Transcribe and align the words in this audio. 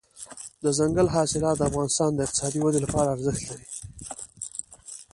دځنګل 0.63 1.07
حاصلات 1.15 1.55
د 1.57 1.61
افغانستان 1.69 2.09
د 2.13 2.19
اقتصادي 2.25 2.59
ودې 2.61 2.79
لپاره 2.85 3.07
ارزښت 3.15 3.41
لري. 3.49 3.67